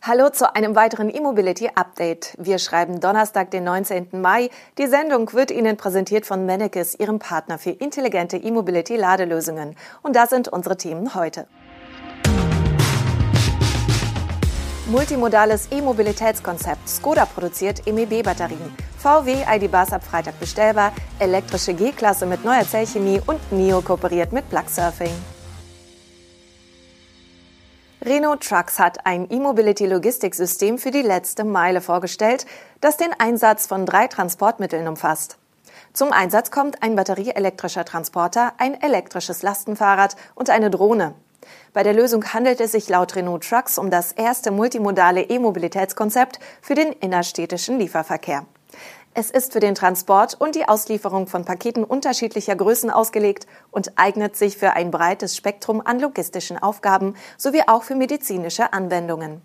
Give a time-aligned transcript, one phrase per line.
[0.00, 2.34] Hallo zu einem weiteren E-Mobility Update.
[2.38, 4.08] Wir schreiben Donnerstag, den 19.
[4.12, 4.48] Mai.
[4.78, 9.74] Die Sendung wird Ihnen präsentiert von Mennekes, Ihrem Partner für intelligente E-Mobility Ladelösungen.
[10.02, 11.48] Und da sind unsere Themen heute.
[14.86, 16.88] Multimodales E-Mobilitätskonzept.
[16.88, 18.72] Skoda produziert MEB-Batterien.
[18.98, 20.92] VW ID-Bus ab Freitag bestellbar.
[21.18, 25.37] Elektrische G-Klasse mit neuer Zellchemie und NIO kooperiert mit Plugsurfing.
[28.00, 32.46] Renault Trucks hat ein E-Mobility-Logistiksystem für die letzte Meile vorgestellt,
[32.80, 35.36] das den Einsatz von drei Transportmitteln umfasst.
[35.92, 41.14] Zum Einsatz kommt ein batterieelektrischer Transporter, ein elektrisches Lastenfahrrad und eine Drohne.
[41.72, 46.76] Bei der Lösung handelt es sich laut Renault Trucks um das erste multimodale E-Mobilitätskonzept für
[46.76, 48.46] den innerstädtischen Lieferverkehr.
[49.20, 54.36] Es ist für den Transport und die Auslieferung von Paketen unterschiedlicher Größen ausgelegt und eignet
[54.36, 59.42] sich für ein breites Spektrum an logistischen Aufgaben sowie auch für medizinische Anwendungen.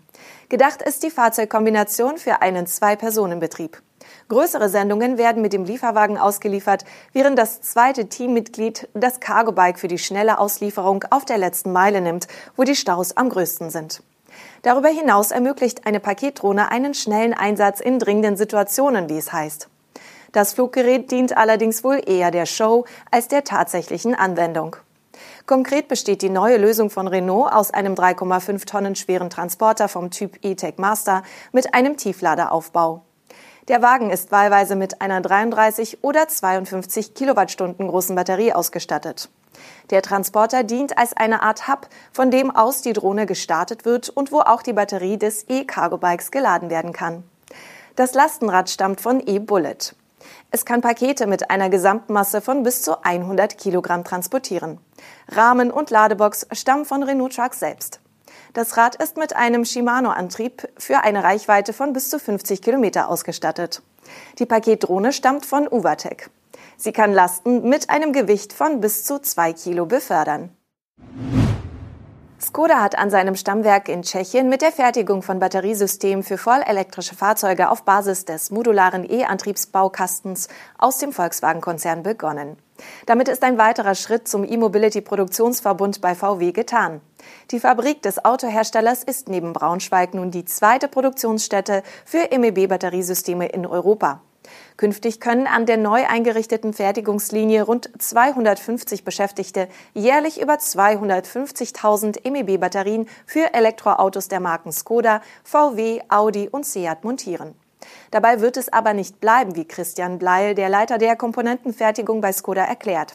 [0.48, 3.82] Gedacht ist die Fahrzeugkombination für einen Zwei-Personen-Betrieb.
[4.28, 9.98] Größere Sendungen werden mit dem Lieferwagen ausgeliefert, während das zweite Teammitglied das Cargo-Bike für die
[9.98, 14.04] schnelle Auslieferung auf der letzten Meile nimmt, wo die Staus am größten sind.
[14.62, 19.68] Darüber hinaus ermöglicht eine Paketdrohne einen schnellen Einsatz in dringenden Situationen, wie es heißt.
[20.32, 24.76] Das Fluggerät dient allerdings wohl eher der Show als der tatsächlichen Anwendung.
[25.46, 30.38] Konkret besteht die neue Lösung von Renault aus einem 3,5 Tonnen schweren Transporter vom Typ
[30.42, 33.02] E-Tech Master mit einem Tiefladeraufbau.
[33.68, 39.28] Der Wagen ist wahlweise mit einer 33 oder 52 Kilowattstunden großen Batterie ausgestattet.
[39.90, 44.32] Der Transporter dient als eine Art Hub, von dem aus die Drohne gestartet wird und
[44.32, 47.24] wo auch die Batterie des E-Cargo-Bikes geladen werden kann.
[47.96, 49.94] Das Lastenrad stammt von E-Bullet.
[50.50, 54.78] Es kann Pakete mit einer Gesamtmasse von bis zu 100 Kilogramm transportieren.
[55.28, 58.00] Rahmen und Ladebox stammen von Renault Trucks selbst.
[58.52, 63.82] Das Rad ist mit einem Shimano-Antrieb für eine Reichweite von bis zu 50 Kilometer ausgestattet.
[64.38, 66.30] Die Paketdrohne stammt von Uvatec.
[66.76, 70.50] Sie kann Lasten mit einem Gewicht von bis zu zwei Kilo befördern.
[72.44, 77.70] Skoda hat an seinem Stammwerk in Tschechien mit der Fertigung von Batteriesystemen für vollelektrische Fahrzeuge
[77.70, 82.58] auf Basis des modularen E-Antriebsbaukastens aus dem Volkswagen-Konzern begonnen.
[83.06, 87.00] Damit ist ein weiterer Schritt zum E-Mobility-Produktionsverbund bei VW getan.
[87.50, 94.20] Die Fabrik des Autoherstellers ist neben Braunschweig nun die zweite Produktionsstätte für MEB-Batteriesysteme in Europa.
[94.76, 103.54] Künftig können an der neu eingerichteten Fertigungslinie rund 250 Beschäftigte jährlich über 250.000 MEB-Batterien für
[103.54, 107.54] Elektroautos der Marken Skoda, VW, Audi und Seat montieren.
[108.10, 112.64] Dabei wird es aber nicht bleiben, wie Christian Bleil, der Leiter der Komponentenfertigung bei Skoda,
[112.64, 113.14] erklärt.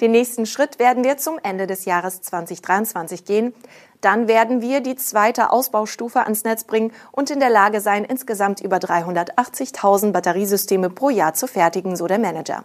[0.00, 3.54] Den nächsten Schritt werden wir zum Ende des Jahres 2023 gehen.
[4.00, 8.60] Dann werden wir die zweite Ausbaustufe ans Netz bringen und in der Lage sein, insgesamt
[8.60, 12.64] über 380.000 Batteriesysteme pro Jahr zu fertigen, so der Manager.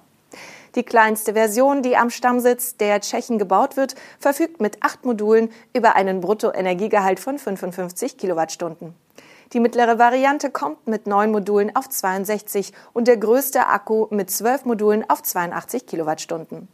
[0.76, 5.96] Die kleinste Version, die am Stammsitz der Tschechen gebaut wird, verfügt mit acht Modulen über
[5.96, 8.96] einen Bruttoenergiegehalt von 55 Kilowattstunden.
[9.54, 14.66] Die mittlere Variante kommt mit neun Modulen auf 62 und der größte Akku mit zwölf
[14.66, 16.68] Modulen auf 82 Kilowattstunden.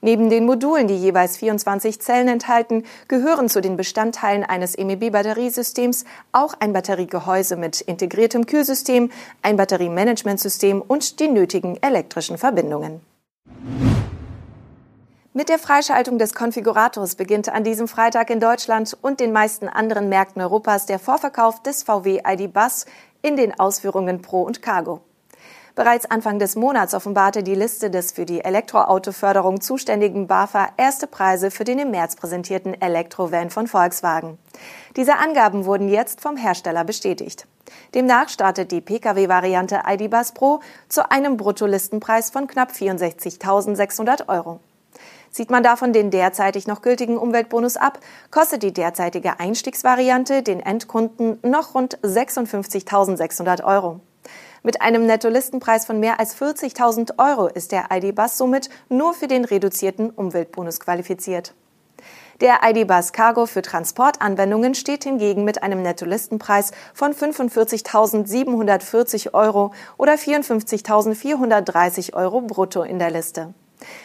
[0.00, 6.54] Neben den Modulen, die jeweils 24 Zellen enthalten, gehören zu den Bestandteilen eines MEB-Batteriesystems auch
[6.60, 9.10] ein Batteriegehäuse mit integriertem Kühlsystem,
[9.42, 13.00] ein Batteriemanagementsystem und die nötigen elektrischen Verbindungen.
[15.36, 20.08] Mit der Freischaltung des Konfigurators beginnt an diesem Freitag in Deutschland und den meisten anderen
[20.08, 22.86] Märkten Europas der Vorverkauf des VW ID Bus
[23.20, 25.02] in den Ausführungen Pro und Cargo.
[25.76, 31.50] Bereits Anfang des Monats offenbarte die Liste des für die Elektroautoförderung zuständigen BAFA erste Preise
[31.50, 34.38] für den im März präsentierten Elektrovan von Volkswagen.
[34.96, 37.46] Diese Angaben wurden jetzt vom Hersteller bestätigt.
[37.94, 44.60] Demnach startet die Pkw-Variante ID Bus Pro zu einem Bruttolistenpreis von knapp 64.600 Euro.
[45.30, 48.00] Sieht man davon den derzeitig noch gültigen Umweltbonus ab,
[48.30, 54.00] kostet die derzeitige Einstiegsvariante den Endkunden noch rund 56.600 Euro.
[54.66, 59.44] Mit einem Nettolistenpreis von mehr als 40.000 Euro ist der ID-Bus somit nur für den
[59.44, 61.54] reduzierten Umweltbonus qualifiziert.
[62.40, 72.14] Der ID-Bus Cargo für Transportanwendungen steht hingegen mit einem Nettolistenpreis von 45.740 Euro oder 54.430
[72.14, 73.54] Euro brutto in der Liste.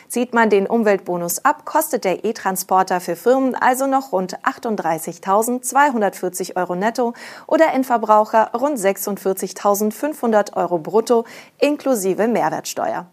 [0.07, 6.75] Zieht man den Umweltbonus ab, kostet der E-Transporter für Firmen also noch rund 38.240 Euro
[6.75, 7.13] netto
[7.47, 11.23] oder Endverbraucher rund 46.500 Euro brutto
[11.59, 13.05] inklusive Mehrwertsteuer.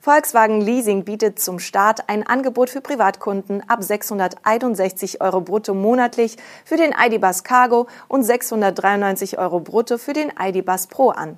[0.00, 6.76] Volkswagen Leasing bietet zum Start ein Angebot für Privatkunden ab 661 Euro brutto monatlich für
[6.76, 11.36] den ID.Buzz Cargo und 693 Euro brutto für den ID.Buzz Pro an.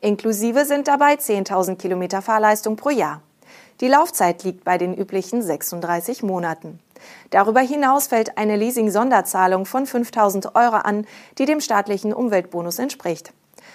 [0.00, 3.22] Inklusive sind dabei 10.000 Kilometer Fahrleistung pro Jahr.
[3.80, 6.80] Die Laufzeit liegt bei den üblichen 36 Monaten.
[7.30, 11.06] Darüber hinaus fällt eine Leasing-Sonderzahlung von 5.000 Euro an,
[11.36, 13.32] die dem staatlichen Umweltbonus entspricht.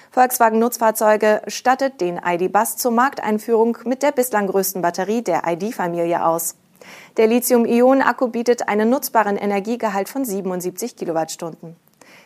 [0.09, 6.55] Volkswagen Nutzfahrzeuge stattet den ID.Bus zur Markteinführung mit der bislang größten Batterie der ID-Familie aus.
[7.17, 11.75] Der Lithium-Ionen-Akku bietet einen nutzbaren Energiegehalt von 77 Kilowattstunden.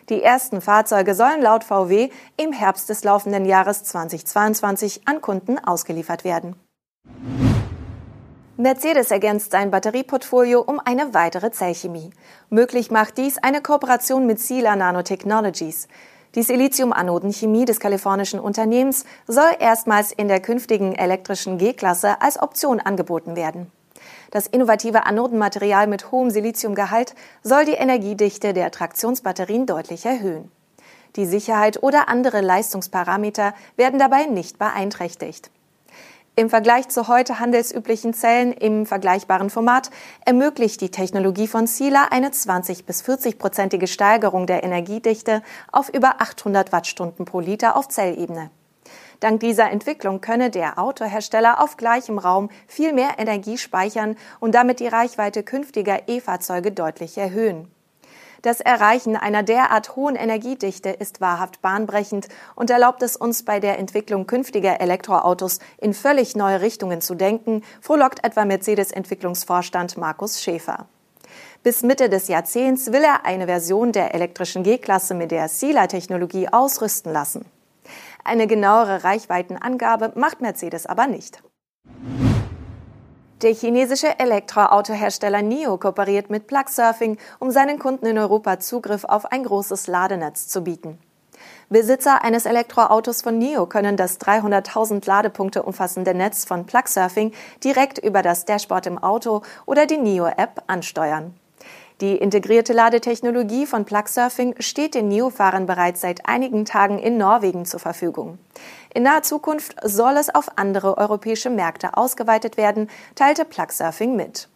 [0.10, 6.24] Die ersten Fahrzeuge sollen laut VW im Herbst des laufenden Jahres 2022 an Kunden ausgeliefert
[6.24, 6.56] werden.
[8.58, 12.12] Mercedes ergänzt sein Batterieportfolio um eine weitere Zellchemie.
[12.50, 15.90] Möglich macht dies eine Kooperation mit Sila Nanotechnologies.
[16.36, 23.36] Die Silizium-Anodenchemie des kalifornischen Unternehmens soll erstmals in der künftigen elektrischen G-Klasse als Option angeboten
[23.36, 23.70] werden.
[24.32, 27.14] Das innovative Anodenmaterial mit hohem Siliziumgehalt
[27.44, 30.50] soll die Energiedichte der Traktionsbatterien deutlich erhöhen.
[31.18, 35.52] Die Sicherheit oder andere Leistungsparameter werden dabei nicht beeinträchtigt.
[36.38, 39.90] Im Vergleich zu heute handelsüblichen Zellen im vergleichbaren Format
[40.26, 45.42] ermöglicht die Technologie von Sila eine 20 bis 40-prozentige Steigerung der Energiedichte
[45.72, 48.52] auf über 800 Wattstunden pro Liter auf Zellebene.
[49.22, 54.82] Dank dieser Entwicklung könne der Autohersteller auf gleichem Raum viel mehr Energie speichern und damit
[54.82, 57.74] die Reichweite künftiger E-Fahrzeuge deutlich erhöhen.
[58.46, 63.80] Das Erreichen einer derart hohen Energiedichte ist wahrhaft bahnbrechend und erlaubt es uns bei der
[63.80, 70.86] Entwicklung künftiger Elektroautos in völlig neue Richtungen zu denken, frohlockt etwa Mercedes-Entwicklungsvorstand Markus Schäfer.
[71.64, 77.12] Bis Mitte des Jahrzehnts will er eine Version der elektrischen G-Klasse mit der Sila-Technologie ausrüsten
[77.12, 77.46] lassen.
[78.24, 81.42] Eine genauere Reichweitenangabe macht Mercedes aber nicht.
[83.42, 89.44] Der chinesische Elektroautohersteller NIO kooperiert mit Plugsurfing, um seinen Kunden in Europa Zugriff auf ein
[89.44, 90.98] großes Ladenetz zu bieten.
[91.70, 98.22] Besitzer eines Elektroautos von NIO können das 300.000 Ladepunkte umfassende Netz von Plugsurfing direkt über
[98.22, 101.34] das Dashboard im Auto oder die NIO-App ansteuern.
[102.02, 107.80] Die integrierte Ladetechnologie von Plugsurfing steht den NIO-Fahrern bereits seit einigen Tagen in Norwegen zur
[107.80, 108.38] Verfügung.
[108.96, 114.48] In naher Zukunft soll es auf andere europäische Märkte ausgeweitet werden, teilte Plugsurfing mit.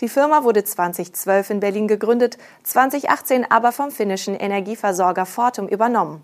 [0.00, 6.22] Die Firma wurde 2012 in Berlin gegründet, 2018 aber vom finnischen Energieversorger Fortum übernommen.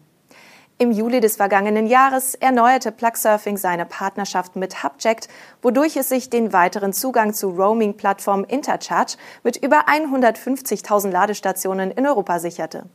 [0.79, 5.29] Im Juli des vergangenen Jahres erneuerte Plugsurfing seine Partnerschaft mit Hubject,
[5.61, 12.39] wodurch es sich den weiteren Zugang zu Roaming-Plattform Intercharge mit über 150.000 Ladestationen in Europa
[12.39, 12.87] sicherte.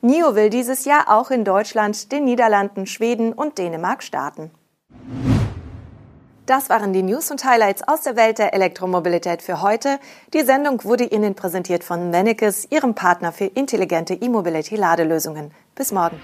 [0.00, 4.50] NIO will dieses Jahr auch in Deutschland, den Niederlanden, Schweden und Dänemark starten.
[6.46, 10.00] Das waren die News und Highlights aus der Welt der Elektromobilität für heute.
[10.34, 15.52] Die Sendung wurde Ihnen präsentiert von Mennekes, Ihrem Partner für intelligente E-Mobility-Ladelösungen.
[15.76, 16.20] Bis morgen.